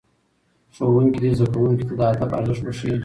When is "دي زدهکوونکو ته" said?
1.23-1.93